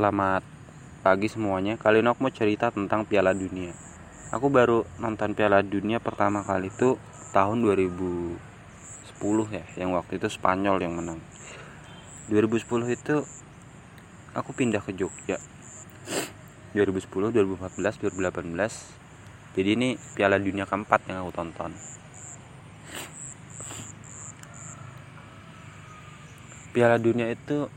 Selamat 0.00 0.40
pagi 1.04 1.28
semuanya. 1.28 1.76
Kali 1.76 2.00
ini 2.00 2.08
aku 2.08 2.24
mau 2.24 2.32
cerita 2.32 2.72
tentang 2.72 3.04
Piala 3.04 3.36
Dunia. 3.36 3.76
Aku 4.32 4.48
baru 4.48 4.88
nonton 4.96 5.36
Piala 5.36 5.60
Dunia 5.60 6.00
pertama 6.00 6.40
kali 6.40 6.72
itu 6.72 6.96
tahun 7.36 7.60
2010 7.60 8.40
ya, 9.52 9.60
yang 9.76 9.92
waktu 9.92 10.16
itu 10.16 10.24
Spanyol 10.32 10.80
yang 10.80 10.96
menang. 10.96 11.20
2010 12.32 12.64
itu 12.96 13.28
aku 14.32 14.50
pindah 14.56 14.80
ke 14.80 14.96
Jogja. 14.96 15.36
2010, 16.72 17.36
2014, 17.36 18.00
2018. 18.00 18.56
Jadi 19.52 19.68
ini 19.68 20.00
Piala 20.16 20.40
Dunia 20.40 20.64
keempat 20.64 21.12
yang 21.12 21.28
aku 21.28 21.36
tonton. 21.36 21.76
Piala 26.72 26.96
Dunia 26.96 27.28
itu 27.28 27.68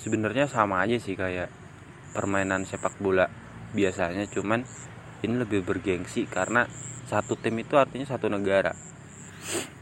sebenarnya 0.00 0.48
sama 0.48 0.80
aja 0.84 0.96
sih 0.96 1.16
kayak 1.16 1.52
permainan 2.12 2.68
sepak 2.68 2.96
bola 3.00 3.28
biasanya 3.72 4.28
cuman 4.28 4.64
ini 5.24 5.34
lebih 5.40 5.64
bergengsi 5.64 6.28
karena 6.28 6.68
satu 7.08 7.36
tim 7.38 7.56
itu 7.60 7.76
artinya 7.76 8.04
satu 8.08 8.28
negara. 8.28 8.74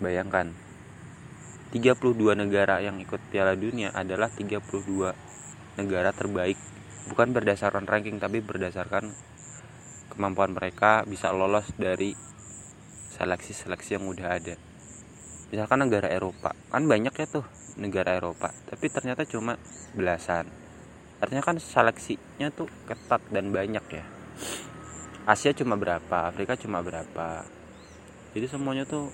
Bayangkan 0.00 0.50
32 1.70 2.16
negara 2.34 2.82
yang 2.82 2.98
ikut 2.98 3.20
Piala 3.30 3.54
Dunia 3.54 3.94
adalah 3.94 4.26
32 4.26 4.58
negara 5.78 6.10
terbaik 6.10 6.58
bukan 7.06 7.30
berdasarkan 7.30 7.86
ranking 7.86 8.18
tapi 8.18 8.42
berdasarkan 8.42 9.14
kemampuan 10.10 10.52
mereka 10.52 11.06
bisa 11.06 11.30
lolos 11.30 11.70
dari 11.78 12.12
seleksi-seleksi 13.16 13.96
yang 13.96 14.04
udah 14.10 14.28
ada 14.34 14.69
misalkan 15.50 15.82
negara 15.82 16.06
Eropa 16.06 16.54
kan 16.70 16.86
banyak 16.86 17.10
ya 17.10 17.26
tuh 17.26 17.44
negara 17.74 18.14
Eropa 18.14 18.54
tapi 18.70 18.86
ternyata 18.90 19.26
cuma 19.26 19.58
belasan. 19.94 20.46
Artinya 21.20 21.44
kan 21.44 21.60
seleksinya 21.60 22.48
tuh 22.48 22.70
ketat 22.88 23.20
dan 23.28 23.52
banyak 23.52 23.84
ya. 23.92 24.04
Asia 25.28 25.52
cuma 25.52 25.76
berapa 25.76 26.32
Afrika 26.32 26.56
cuma 26.56 26.80
berapa. 26.80 27.44
Jadi 28.32 28.46
semuanya 28.48 28.88
tuh 28.88 29.12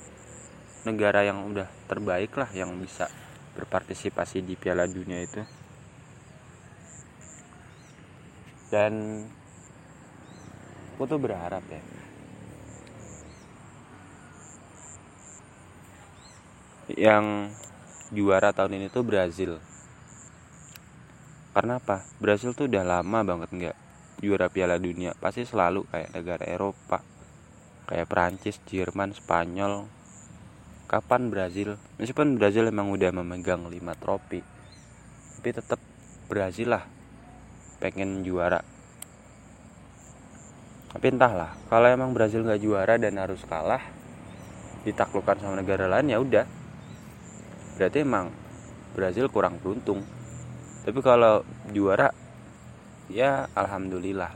negara 0.86 1.26
yang 1.26 1.50
udah 1.50 1.66
terbaik 1.90 2.30
lah 2.38 2.46
yang 2.54 2.70
bisa 2.78 3.10
berpartisipasi 3.58 4.44
di 4.46 4.54
Piala 4.54 4.86
Dunia 4.86 5.18
itu. 5.18 5.42
Dan 8.70 9.24
aku 10.94 11.02
tuh 11.10 11.18
berharap 11.18 11.62
ya 11.68 11.82
yang 16.94 17.50
juara 18.14 18.54
tahun 18.54 18.78
ini 18.78 18.86
tuh 18.92 19.02
Brazil. 19.02 19.58
Karena 21.56 21.82
apa? 21.82 22.06
Brazil 22.22 22.54
tuh 22.54 22.70
udah 22.70 22.84
lama 22.86 23.18
banget 23.26 23.50
nggak 23.50 23.76
juara 24.22 24.46
Piala 24.46 24.78
Dunia. 24.78 25.16
Pasti 25.18 25.42
selalu 25.42 25.88
kayak 25.90 26.14
negara 26.14 26.44
Eropa 26.46 27.02
kayak 27.90 28.06
Prancis 28.06 28.62
Jerman 28.70 29.16
Spanyol. 29.16 29.90
Kapan 30.86 31.34
Brazil? 31.34 31.74
Meskipun 31.98 32.38
Brazil 32.38 32.70
emang 32.70 32.94
udah 32.94 33.10
memegang 33.10 33.66
5 33.66 33.74
trofi 33.98 34.38
tapi 35.46 35.62
tetap 35.62 35.78
Brazil 36.26 36.74
lah 36.74 36.82
pengen 37.78 38.26
juara. 38.26 38.66
Tapi 40.90 41.06
entahlah 41.06 41.54
kalau 41.70 41.86
emang 41.86 42.10
Brazil 42.10 42.42
nggak 42.42 42.58
juara 42.66 42.98
dan 42.98 43.14
harus 43.14 43.46
kalah 43.46 43.78
ditaklukkan 44.82 45.38
sama 45.38 45.62
negara 45.62 45.86
lain 45.86 46.10
ya 46.10 46.18
udah 46.18 46.50
berarti 47.76 48.02
emang 48.02 48.32
Brazil 48.96 49.28
kurang 49.28 49.60
beruntung. 49.60 50.00
Tapi 50.82 50.98
kalau 51.04 51.44
juara 51.70 52.10
ya 53.12 53.46
alhamdulillah 53.52 54.32